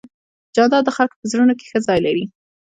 جانداد 0.55 0.83
د 0.85 0.89
خلکو 0.97 1.15
په 1.21 1.25
زړونو 1.31 1.53
کې 1.59 1.65
ښه 1.69 1.79
ځای 1.87 1.99
لري. 2.05 2.25